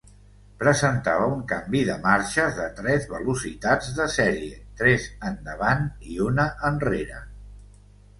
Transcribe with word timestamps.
Presentava 0.61 1.25
un 1.33 1.41
canvi 1.49 1.81
de 1.89 1.97
marxes 2.05 2.55
de 2.59 2.65
tres 2.79 3.05
velocitats 3.11 3.91
de 3.99 4.07
sèrie: 4.15 4.57
tres 4.81 5.05
endavant 5.33 5.85
i 6.15 6.19
una 6.29 6.47
enrere. 6.71 7.21